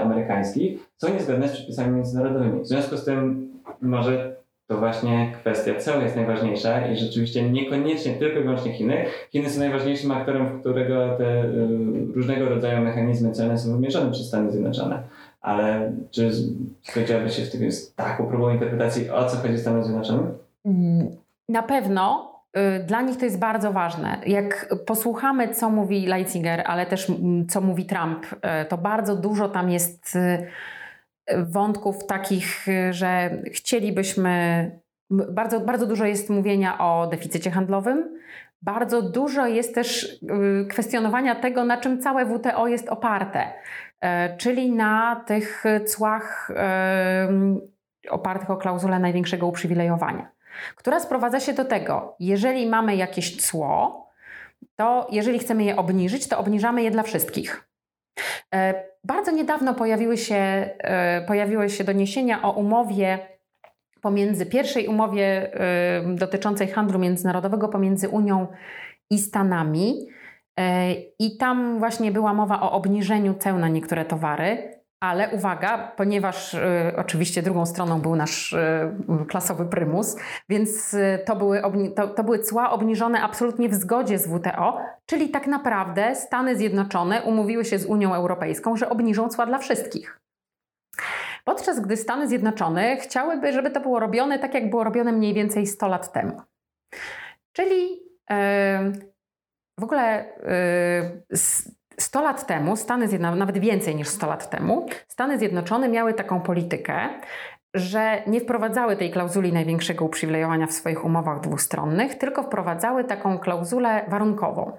[0.00, 2.60] amerykańskich są niezgodne z przepisami międzynarodowymi.
[2.60, 3.48] W związku z tym
[3.82, 9.04] może to właśnie kwestia ceł jest najważniejsza i rzeczywiście niekoniecznie tylko i wyłącznie Chiny.
[9.30, 11.68] Chiny są najważniejszym aktorem, w którego te y,
[12.14, 15.02] różnego rodzaju mechanizmy celne są wymierzone przez Stany Zjednoczone.
[15.40, 16.30] Ale czy
[16.82, 20.38] zgodziłabyś się w tym z taką próbą interpretacji, o co chodzi Stanom Zjednoczonym?
[20.64, 21.08] Mm,
[21.48, 24.20] na pewno y, dla nich to jest bardzo ważne.
[24.26, 29.48] Jak posłuchamy, co mówi Leitzinger, ale też mm, co mówi Trump, y, to bardzo dużo
[29.48, 30.18] tam jest
[31.46, 34.70] wątków takich, że chcielibyśmy.
[35.10, 38.20] Bardzo, bardzo dużo jest mówienia o deficycie handlowym.
[38.62, 43.52] Bardzo dużo jest też y, kwestionowania tego, na czym całe WTO jest oparte,
[44.00, 46.50] e, czyli na tych cłach
[48.10, 50.30] opartych o klauzulę największego uprzywilejowania,
[50.76, 54.04] która sprowadza się do tego, jeżeli mamy jakieś cło,
[54.76, 57.68] to jeżeli chcemy je obniżyć, to obniżamy je dla wszystkich.
[58.54, 63.18] E, bardzo niedawno pojawiły się, e, pojawiły się doniesienia o umowie
[64.00, 68.46] pomiędzy pierwszej umowie e, dotyczącej handlu międzynarodowego pomiędzy Unią
[69.10, 70.06] i Stanami.
[71.18, 74.78] I tam właśnie była mowa o obniżeniu ceł na niektóre towary.
[75.00, 76.60] Ale uwaga, ponieważ y,
[76.96, 78.56] oczywiście drugą stroną był nasz y,
[79.28, 80.16] klasowy prymus,
[80.48, 81.62] więc y, to były,
[81.96, 87.22] to, to były cła obniżone absolutnie w zgodzie z WTO, czyli tak naprawdę Stany Zjednoczone
[87.22, 90.20] umówiły się z Unią Europejską, że obniżą cła dla wszystkich.
[91.44, 95.66] Podczas gdy Stany Zjednoczone chciałyby, żeby to było robione tak, jak było robione mniej więcej
[95.66, 96.42] 100 lat temu.
[97.52, 98.00] Czyli
[99.80, 100.32] w ogóle
[101.30, 101.36] yy,
[101.98, 106.40] 100 lat temu, Stany Zjednoczone, nawet więcej niż 100 lat temu, Stany Zjednoczone miały taką
[106.40, 107.08] politykę,
[107.74, 114.04] że nie wprowadzały tej klauzuli największego uprzywilejowania w swoich umowach dwustronnych, tylko wprowadzały taką klauzulę
[114.08, 114.78] warunkową,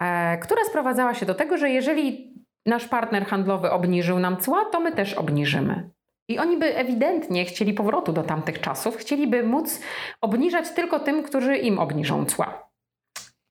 [0.00, 2.34] e, która sprowadzała się do tego, że jeżeli
[2.66, 5.90] nasz partner handlowy obniżył nam cła, to my też obniżymy.
[6.28, 9.80] I oni by ewidentnie chcieli powrotu do tamtych czasów, chcieliby móc
[10.20, 12.68] obniżać tylko tym, którzy im obniżą cła.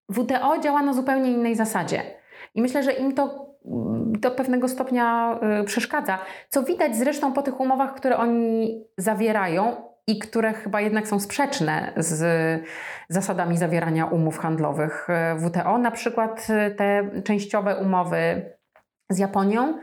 [0.10, 2.02] WTO działa na zupełnie innej zasadzie.
[2.56, 3.56] I myślę, że im to
[4.20, 6.20] do pewnego stopnia y, przeszkadza.
[6.50, 9.76] Co widać zresztą po tych umowach, które oni zawierają
[10.08, 12.24] i które chyba jednak są sprzeczne z
[13.10, 15.78] zasadami zawierania umów handlowych y, WTO.
[15.78, 18.52] Na przykład y, te częściowe umowy
[19.10, 19.78] z Japonią,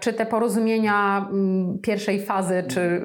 [0.00, 3.02] czy te porozumienia mm, pierwszej fazy, czy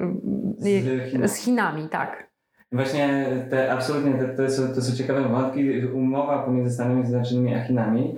[0.58, 0.84] z,
[1.30, 2.30] z Chinami, tak.
[2.72, 5.86] Właśnie te absolutnie te, to, są, to są ciekawe wątki.
[5.86, 8.16] Umowa pomiędzy Stanami Zjednoczonymi a Chinami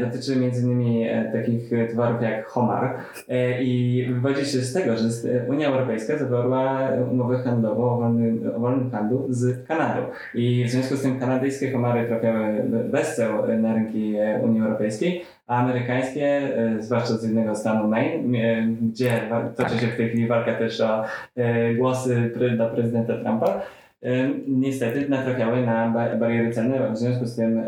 [0.00, 1.06] dotyczy m.in.
[1.06, 2.94] E, takich towarów jak homar
[3.28, 5.08] e, i wywodzi się z tego, że
[5.48, 10.02] Unia Europejska zawarła umowę handlową o wolnym, o wolnym handlu z Kanadą
[10.34, 15.56] i w związku z tym kanadyjskie homary trafiały bez ceł na rynki Unii Europejskiej, a
[15.56, 19.22] amerykańskie, e, zwłaszcza z jednego stanu Maine, e, gdzie
[19.56, 21.04] toczy się w tej chwili walka też o
[21.36, 23.60] e, głosy dla prezydenta Trumpa,
[24.46, 25.88] niestety natrafiały na
[26.20, 27.62] bariery cenne, w związku z tym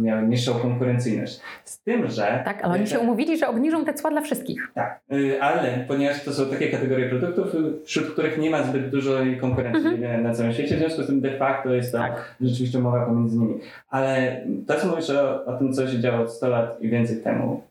[0.00, 1.40] miały niższą konkurencyjność.
[1.64, 2.42] Z tym, że...
[2.44, 4.72] Tak, ale oni się umówili, że obniżą te cła dla wszystkich.
[4.74, 5.00] Tak,
[5.40, 10.22] ale ponieważ to są takie kategorie produktów, wśród których nie ma zbyt dużej konkurencji mhm.
[10.22, 12.36] na całym świecie, w związku z tym de facto jest to tak.
[12.40, 13.54] rzeczywiście umowa pomiędzy nimi.
[13.88, 17.62] Ale to, co mówisz o, o tym, co się działo 100 lat i więcej temu,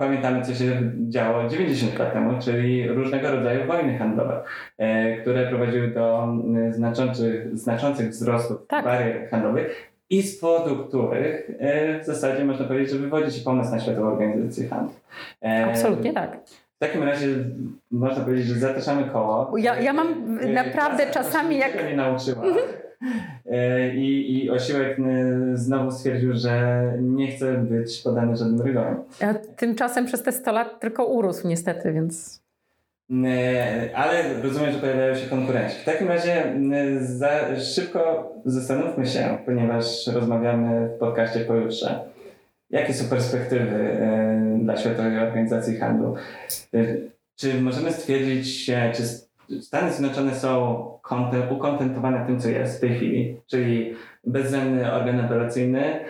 [0.00, 4.42] Pamiętamy, co się działo 90 lat temu, czyli różnego rodzaju wojny handlowe,
[4.78, 6.28] e, które prowadziły do
[6.70, 8.84] znaczących, znaczących wzrostów tak.
[8.84, 13.70] barier handlowych i z powodu których e, w zasadzie można powiedzieć, że wywodzi się pomysł
[13.70, 14.94] na Światową Organizację Handlu.
[15.44, 16.38] E, Absolutnie tak.
[16.76, 17.26] W takim razie
[17.90, 19.58] można powiedzieć, że zataczamy koło.
[19.58, 21.88] Ja, ja mam naprawdę czasami jak...
[21.90, 22.42] nie nauczyła.
[22.42, 22.64] Mhm.
[22.68, 22.81] E,
[23.94, 25.02] I, I osiłek e,
[25.54, 29.04] znowu stwierdził, że nie chce być podany żadnym rygorom.
[29.20, 32.42] A tymczasem przez te 100 lat tylko urósł niestety, więc...
[33.24, 35.76] E, ale rozumiem, że pojawiają się konkurenci.
[35.82, 36.54] W takim razie
[37.00, 42.00] za szybko zastanówmy się, ponieważ rozmawiamy w podcaście pojutrze.
[42.70, 43.98] Jakie są perspektywy
[44.58, 46.14] dla Światowej Organizacji Handlu?
[47.36, 49.02] Czy możemy stwierdzić, czy
[49.60, 50.84] Stany Zjednoczone są
[51.50, 53.94] ukontentowane tym, co jest w tej chwili, czyli
[54.26, 56.04] bezzębny organ operacyjny, e,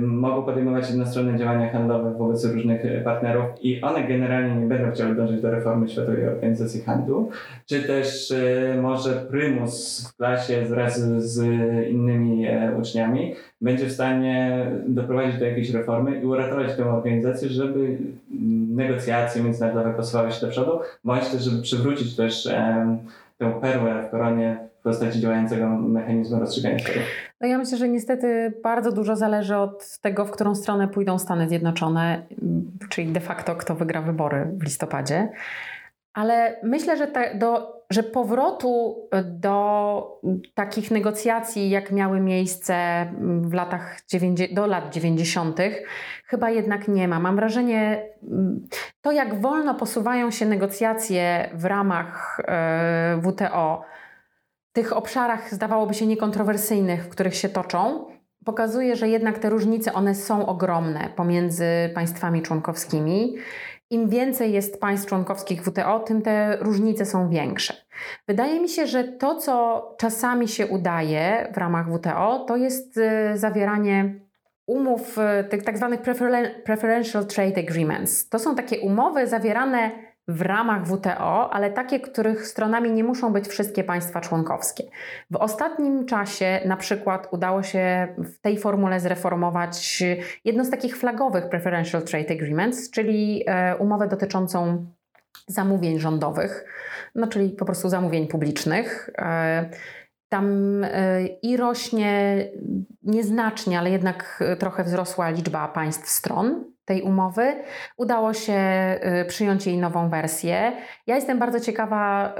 [0.00, 5.42] mogą podejmować jednostronne działania handlowe wobec różnych partnerów i one generalnie nie będą chciały dążyć
[5.42, 7.30] do reformy Światowej Organizacji Handlu,
[7.66, 11.42] czy też e, może prymus w klasie wraz z
[11.90, 17.98] innymi e, uczniami będzie w stanie doprowadzić do jakiejś reformy i uratować tę organizację, żeby
[18.70, 22.48] negocjacje międzynarodowe posuwały się do przodu, bądź też, żeby przywrócić też
[23.38, 27.02] tę perłę w koronie w postaci działającego mechanizmu rozstrzygania sporów?
[27.40, 31.48] No ja myślę, że niestety bardzo dużo zależy od tego, w którą stronę pójdą Stany
[31.48, 32.22] Zjednoczone,
[32.88, 35.28] czyli de facto kto wygra wybory w listopadzie.
[36.14, 40.20] Ale myślę, że, te, do, że powrotu do
[40.54, 43.06] takich negocjacji, jak miały miejsce
[43.42, 45.58] w latach 90, do lat 90.,
[46.24, 47.20] chyba jednak nie ma.
[47.20, 48.02] Mam wrażenie,
[49.00, 53.82] to jak wolno posuwają się negocjacje w ramach e, WTO,
[54.72, 58.06] tych obszarach zdawałoby się niekontrowersyjnych, w których się toczą,
[58.44, 63.36] pokazuje, że jednak te różnice one są ogromne pomiędzy państwami członkowskimi.
[63.90, 67.74] Im więcej jest państw członkowskich WTO, tym te różnice są większe.
[68.28, 73.38] Wydaje mi się, że to, co czasami się udaje w ramach WTO, to jest y,
[73.38, 74.20] zawieranie
[74.66, 76.00] umów, y, tych tak zwanych
[76.64, 78.28] preferential trade agreements.
[78.28, 79.90] To są takie umowy zawierane
[80.28, 84.84] w ramach WTO, ale takie, których stronami nie muszą być wszystkie państwa członkowskie.
[85.30, 90.02] W ostatnim czasie na przykład udało się w tej formule zreformować
[90.44, 94.86] jedno z takich flagowych Preferential Trade Agreements, czyli e, umowę dotyczącą
[95.46, 96.64] zamówień rządowych,
[97.14, 99.10] no czyli po prostu zamówień publicznych.
[99.18, 99.70] E,
[100.28, 100.46] tam
[100.84, 102.44] e, i rośnie
[103.02, 107.56] nieznacznie, ale jednak trochę wzrosła liczba państw stron tej umowy.
[107.96, 108.60] Udało się
[109.22, 110.72] y, przyjąć jej nową wersję.
[111.06, 112.34] Ja jestem bardzo ciekawa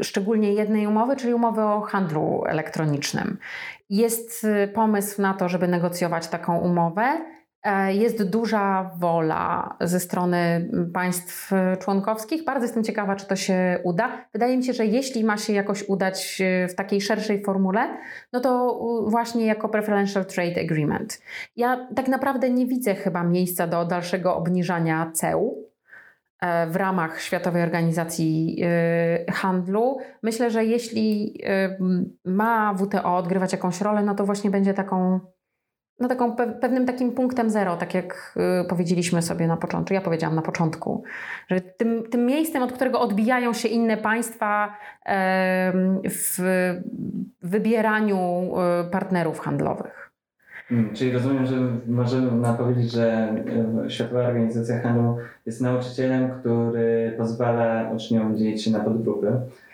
[0.00, 3.38] y, szczególnie jednej umowy, czyli umowy o handlu elektronicznym.
[3.90, 7.20] Jest y, pomysł na to, żeby negocjować taką umowę.
[7.68, 11.50] E, jest duża wola ze strony państw
[11.80, 12.44] członkowskich.
[12.44, 14.24] Bardzo jestem ciekawa, czy to się uda.
[14.32, 17.98] Wydaje mi się, że jeśli ma się jakoś udać e, w takiej szerszej formule,
[18.32, 21.22] no to właśnie jako Preferential Trade Agreement.
[21.56, 25.64] Ja tak naprawdę nie widzę chyba miejsca do dalszego obniżania ceł
[26.40, 28.62] e, w ramach Światowej Organizacji
[29.32, 29.98] Handlu.
[30.22, 31.38] Myślę, że jeśli
[32.24, 35.20] ma WTO odgrywać jakąś rolę, no to właśnie będzie taką
[36.00, 40.00] no taką pe pewnym takim punktem zero, tak jak y, powiedzieliśmy sobie na początku, ja
[40.00, 41.02] powiedziałam na początku,
[41.48, 44.76] że tym, tym miejscem, od którego odbijają się inne państwa
[46.04, 46.38] w
[47.42, 48.50] wybieraniu
[48.86, 50.08] y, partnerów handlowych.
[50.68, 51.56] Hmm, czyli rozumiem, że
[51.86, 53.34] możemy powiedzieć, że
[53.88, 59.32] Światowa Organizacja Handlu jest nauczycielem, który pozwala uczniom dzielić się na podgrupy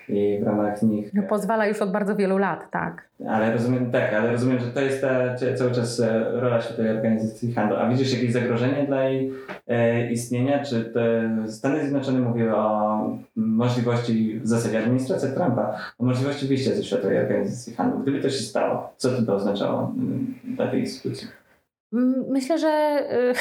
[0.08, 1.14] i w ramach nich...
[1.14, 3.08] No, pozwala już od bardzo wielu lat, tak.
[3.28, 7.52] Ale rozumiem, tak, ale rozumiem, że to jest ta cały czas e, rola Światowej Organizacji
[7.52, 7.76] Handlu.
[7.76, 9.32] A widzisz jakieś zagrożenie dla jej
[9.66, 10.64] e, istnienia?
[10.64, 16.84] Czy te Stany Zjednoczone mówiły o możliwości, w zasadzie administracja Trumpa, o możliwości wyjścia ze
[16.84, 18.00] Światowej Organizacji Handlu?
[18.00, 21.28] Gdyby to się stało, co to by oznaczało mm, dla tej instytucji?
[22.28, 23.34] Myślę, że y,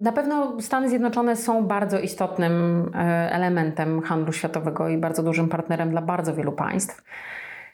[0.00, 2.98] na pewno Stany Zjednoczone są bardzo istotnym e,
[3.32, 7.02] elementem handlu światowego i bardzo dużym partnerem dla bardzo wielu państw.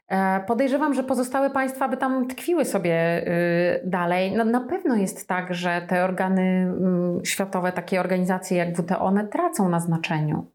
[0.09, 4.33] E, podejrzewam, że pozostałe państwa by tam tkwiły sobie y, dalej.
[4.37, 9.27] No, na pewno jest tak, że te organy mm, światowe, takie organizacje jak WTO, one
[9.27, 10.51] tracą na znaczeniu.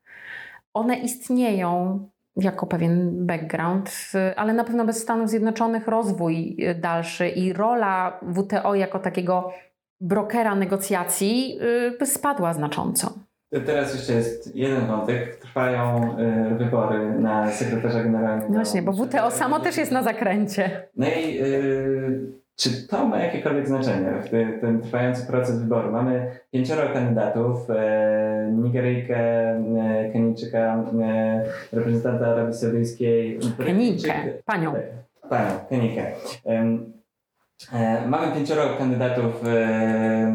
[0.74, 2.00] One istnieją
[2.36, 3.92] jako pewien background,
[4.36, 9.52] ale na pewno bez Stanów Zjednoczonych rozwój dalszy i rola WTO jako takiego
[10.04, 11.60] brokera negocjacji
[12.06, 13.14] spadła znacząco.
[13.66, 15.36] Teraz jeszcze jest jeden wątek.
[15.36, 16.16] Trwają
[16.52, 18.54] y, wybory na sekretarza generalnego.
[18.54, 20.88] Właśnie, bo WTO samo też jest na zakręcie.
[20.98, 25.92] No i y, czy to ma jakiekolwiek znaczenie w ty, ten trwający proces wyboru?
[25.92, 33.40] Mamy pięcioro kandydatów, e, Nigeryjkę, e, Kenijczyka, e, reprezentanta Arabii Saudyjskiej.
[33.66, 34.14] Kenijkę,
[34.46, 34.74] panią.
[34.74, 36.12] Tak, panią, Kenijkę.
[36.46, 36.78] E,
[38.08, 40.34] mamy pięcioro kandydatów e,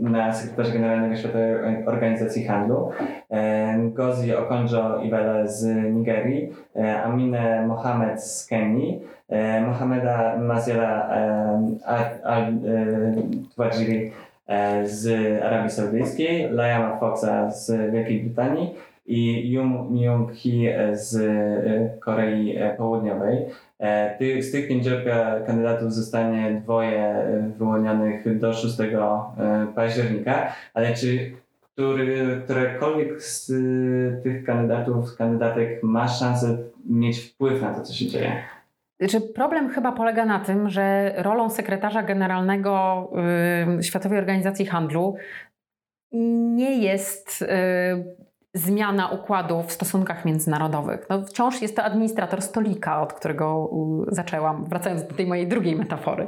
[0.00, 2.90] na sekretarza generalnego Światowej Organizacji Handlu.
[3.30, 6.52] E, Gozi Okonjo-Iweala z Nigerii,
[7.04, 9.00] Aminę Mohamed z Kenii,
[9.66, 11.08] Mohameda Maziela
[12.24, 14.12] al-Twajiri
[14.84, 15.06] z
[15.42, 18.74] Arabii Saudyjskiej, Layama Foxa z Wielkiej Brytanii
[19.06, 21.18] i Yum Myung-hee z
[22.00, 23.46] Korei Południowej.
[23.82, 27.14] E, z tych pięciorka kandydatów zostanie dwoje
[27.58, 28.86] wyłonionych do 6 e,
[29.74, 37.74] października, ale czy który, którekolwiek z e, tych kandydatów, kandydatek ma szansę mieć wpływ na
[37.74, 38.32] to, co się dzieje?
[39.00, 43.10] Znaczy, problem chyba polega na tym, że rolą sekretarza generalnego
[43.80, 45.16] Światowej Organizacji Handlu
[46.12, 47.44] nie jest
[48.54, 51.06] zmiana układu w stosunkach międzynarodowych.
[51.10, 53.70] No, wciąż jest to administrator stolika, od którego
[54.08, 56.26] zaczęłam, wracając do tej mojej drugiej metafory.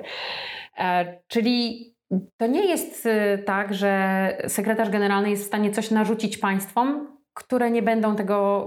[0.79, 1.95] E, czyli
[2.37, 7.71] to nie jest y, tak, że sekretarz generalny jest w stanie coś narzucić państwom, które
[7.71, 8.67] nie będą tego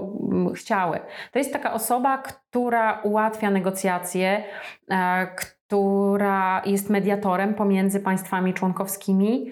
[0.56, 1.00] chciały.
[1.32, 4.44] To jest taka osoba, która ułatwia negocjacje,
[4.92, 9.52] e, która jest mediatorem pomiędzy państwami członkowskimi,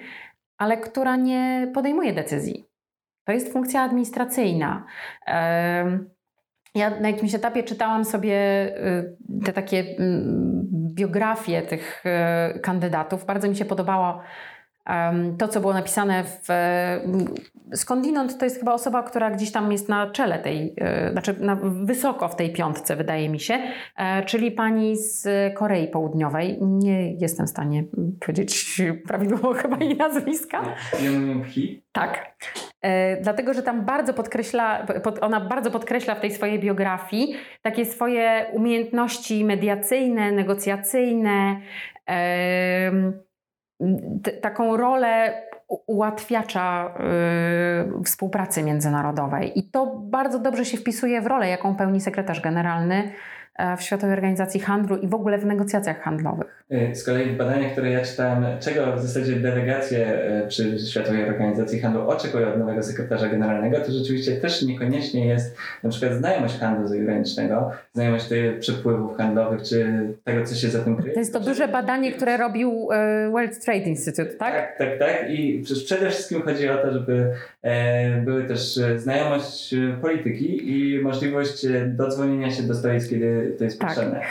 [0.58, 2.65] ale która nie podejmuje decyzji.
[3.26, 4.86] To jest funkcja administracyjna.
[6.76, 8.38] Ja na jakimś etapie czytałam sobie
[8.88, 12.04] y, te takie mm, biografie tych
[12.56, 13.26] y, kandydatów.
[13.26, 14.22] Bardzo mi się podobało
[15.38, 16.48] to, co było napisane w.
[17.74, 21.56] Skądinąd to jest chyba osoba, która gdzieś tam jest na czele tej, e, znaczy na,
[21.62, 23.60] wysoko w tej piątce, wydaje mi się,
[23.98, 26.58] e, czyli pani z Korei Południowej.
[26.62, 27.84] Nie jestem w stanie
[28.20, 30.62] powiedzieć prawidłowo chyba jej nazwiska.
[31.04, 31.46] Jung
[31.92, 32.36] Tak.
[32.86, 37.86] E, dlatego, że tam bardzo podkreśla, pod, ona bardzo podkreśla w tej swojej biografii takie
[37.86, 41.62] swoje umiejętności mediacyjne, negocjacyjne.
[44.42, 46.94] Taką rolę ułatwiacza
[47.96, 49.60] yy, współpracy międzynarodowej.
[49.60, 53.12] I to bardzo dobrze się wpisuje w rolę, jaką pełni sekretarz generalny
[53.78, 56.66] w Światowej Organizacji Handlu i w ogóle w negocjacjach handlowych.
[56.70, 61.30] E, z kolei w badaniach, które ja czytałem, czego w zasadzie delegacje e, przy Światowej
[61.30, 66.60] Organizacji Handlu oczekują od nowego sekretarza generalnego, to rzeczywiście też niekoniecznie jest na przykład znajomość
[66.60, 71.14] handlu zagranicznego, znajomość tych przepływów handlowych, czy tego, co się za tym kryje.
[71.14, 72.88] To jest to duże badanie, które robił
[73.32, 74.54] World Trade Institute, tak?
[74.54, 75.30] Tak, tak, tak.
[75.30, 77.32] I przede wszystkim chodzi o to, żeby
[78.24, 83.90] były też znajomość polityki i możliwość dodzwonienia się do stolic, kiedy to jest tak.
[83.90, 84.22] potrzebne.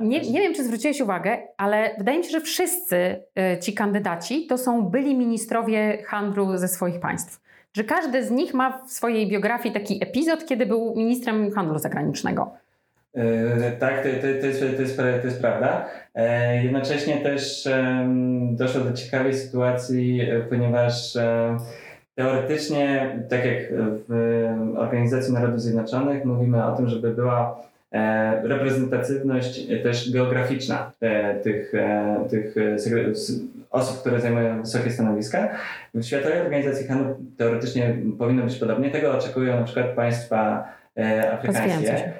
[0.00, 2.96] Nie, nie wiem, czy zwróciłeś uwagę, ale wydaje mi się, że wszyscy
[3.36, 7.40] e, ci kandydaci to są byli ministrowie handlu ze swoich państw.
[7.76, 12.50] Że każdy z nich ma w swojej biografii taki epizod, kiedy był ministrem handlu zagranicznego.
[13.14, 13.22] Yy,
[13.78, 15.86] tak, to, to, to, jest, to, jest, to jest prawda.
[16.62, 17.68] Jednocześnie też
[18.52, 21.18] doszło do ciekawej sytuacji, ponieważ
[22.14, 23.58] teoretycznie, tak jak
[24.08, 24.44] w
[24.76, 27.67] Organizacji Narodów Zjednoczonych, mówimy o tym, żeby była E,
[28.42, 32.54] reprezentatywność też geograficzna e, tych, e, tych
[33.70, 35.48] osób, które zajmują wysokie stanowiska.
[35.94, 38.90] W Światowej Organizacji Handlu teoretycznie powinno być podobnie.
[38.90, 40.68] Tego oczekują na przykład państwa
[41.32, 42.12] afrykańskie,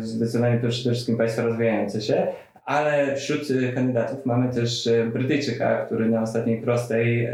[0.00, 2.26] zdecydowanie przede wszystkim państwa rozwijające się,
[2.68, 7.28] ale wśród kandydatów mamy też Brytyjczyka, który na ostatniej prostej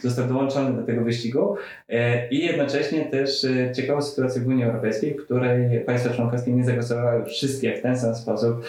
[0.00, 1.56] został dołączony do tego wyścigu
[2.30, 3.46] i jednocześnie też
[3.76, 8.14] ciekawą sytuację w Unii Europejskiej, w której państwa członkowskie nie zagłosowały wszystkie w ten sam
[8.14, 8.64] sposób,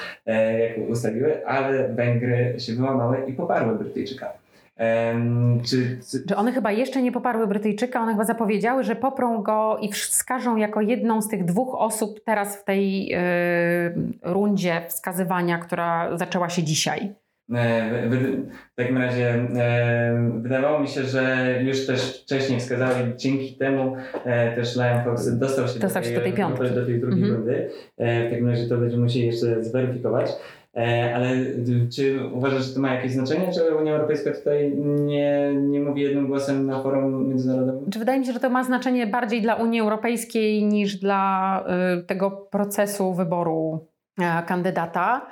[0.59, 4.42] jak ustaliły, ale Węgry się wyłamały i poparły Brytyjczyka.
[5.65, 6.36] Czy, czy...
[6.36, 10.82] one chyba jeszcze nie poparły Brytyjczyka, one chyba zapowiedziały, że poprą go i wskażą jako
[10.82, 13.17] jedną z tych dwóch osób teraz w tej yy,
[14.21, 17.15] rundzie wskazywania, która zaczęła się dzisiaj.
[17.51, 18.09] E,
[18.71, 23.95] w takim razie e, wydawało mi się, że już też wcześniej wskazali, dzięki temu
[24.26, 26.63] e, też Lion Fox dostał się, dostał do, tej, do tej piątki.
[26.63, 27.38] Do tej drugiej mm -hmm.
[27.38, 27.69] rundy.
[27.97, 30.32] W takim razie to będziemy musieli jeszcze zweryfikować.
[30.78, 31.30] E, ale
[31.95, 36.28] czy uważasz, że to ma jakieś znaczenie, że Unia Europejska tutaj nie, nie mówi jednym
[36.28, 37.91] głosem na forum międzynarodowym?
[37.91, 41.63] Czy wydaje mi się, że to ma znaczenie bardziej dla Unii Europejskiej niż dla
[41.99, 43.88] y, tego procesu wyboru
[44.19, 45.28] y, kandydata.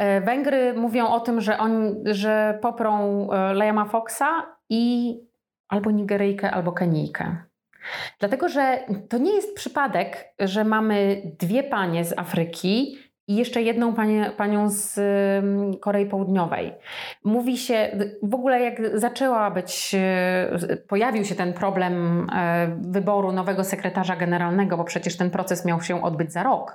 [0.00, 5.14] Y, Węgry mówią o tym, że, oni, że poprą Lejama Foxa i
[5.68, 7.36] albo Nigeryjkę, albo Kenijkę.
[8.18, 8.78] Dlatego, że
[9.08, 12.98] to nie jest przypadek, że mamy dwie panie z Afryki
[13.28, 15.00] i jeszcze jedną panie, panią z
[15.80, 16.72] Korei Południowej.
[17.24, 23.64] Mówi się, w ogóle jak zaczęła być, e, pojawił się ten problem e, wyboru nowego
[23.64, 26.74] sekretarza generalnego, bo przecież ten proces miał się odbyć za rok,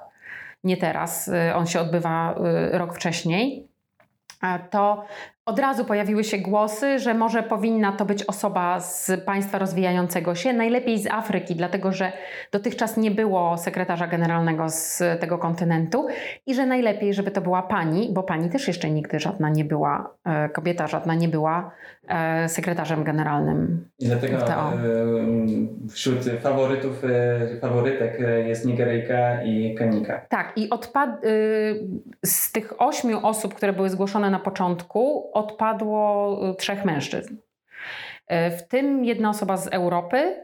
[0.64, 2.36] nie teraz, e, on się odbywa
[2.72, 3.68] rok wcześniej
[4.70, 5.06] to
[5.48, 10.54] od razu pojawiły się głosy, że może powinna to być osoba z państwa rozwijającego się,
[10.54, 12.12] najlepiej z Afryki, dlatego że
[12.52, 16.08] dotychczas nie było sekretarza generalnego z tego kontynentu
[16.45, 20.14] i że najlepiej, żeby to była pani, bo pani też jeszcze nigdy żadna nie była,
[20.26, 21.72] e, kobieta żadna nie była
[22.08, 23.89] e, sekretarzem generalnym.
[24.00, 24.76] I dlatego e,
[25.89, 27.02] wśród faworytów,
[27.62, 30.26] faworytek jest Nigeryjka i Kenika.
[30.30, 31.10] Tak, i odpad,
[32.26, 37.35] z tych ośmiu osób, które były zgłoszone na początku, odpadło y, trzech mężczyzn.
[37.35, 40.35] Y, w tym jedna osoba z Europy.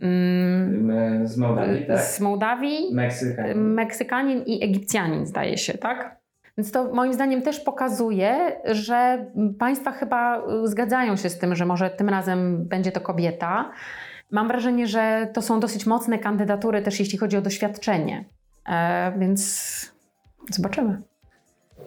[0.00, 2.00] Mm, z Mołdawii, tak?
[2.00, 3.58] Z Mołdawii, Meksykanin.
[3.58, 6.20] Meksykanin i Egipcjanin, zdaje się, tak?
[6.58, 9.26] Więc to moim zdaniem też pokazuje, że
[9.58, 13.70] państwa chyba y, zgadzają się z tym, że może tym razem będzie to kobieta.
[14.30, 18.24] Mam wrażenie, że to są dosyć mocne kandydatury też jeśli chodzi o doświadczenie.
[18.68, 19.92] E, więc
[20.50, 21.02] zobaczymy.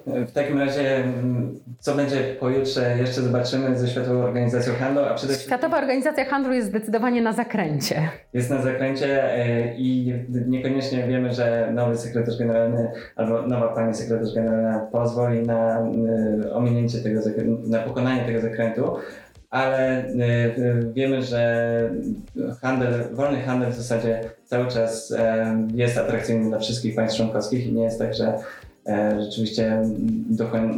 [0.08, 5.34] W takim razie, mm, co będzie pojutrze, jeszcze zobaczymy ze Światową Organizacją Handlu, a przede
[5.34, 5.50] wszystkim...
[5.50, 8.10] Światowa Organizacja Handlu jest zdecydowanie na zakręcie.
[8.34, 10.14] Jest na zakręcie e, i
[10.48, 16.98] niekoniecznie wiemy, że nowy sekretarz generalny albo nowa pani sekretarz generalna pozwoli na e, ominięcie
[17.00, 17.22] tego,
[17.68, 18.96] na pokonanie tego zakrętu,
[19.50, 20.14] ale e,
[20.94, 21.90] wiemy, że
[22.62, 25.14] handel, wolny handel w zasadzie cały czas
[25.74, 28.34] jest atrakcyjny dla wszystkich państw członkowskich i nie jest tak, że
[28.88, 29.82] E, rzeczywiście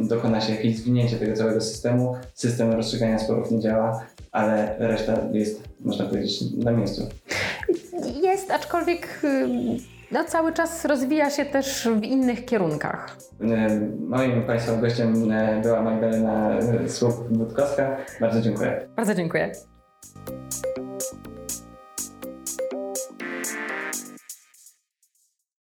[0.02, 2.16] dokona się jakieś zwinięcie tego całego systemu.
[2.34, 7.10] System rozstrzygania sporów nie działa, ale reszta jest, można powiedzieć, na miejscu.
[8.24, 9.48] Jest, aczkolwiek y,
[10.12, 13.18] no, cały czas rozwija się też w innych kierunkach.
[13.42, 17.98] E, moim Państwa gościem e, była Magdalena Słup-Budkowska.
[18.22, 18.88] Bardzo dziękuję.
[18.96, 19.52] Bardzo dziękuję.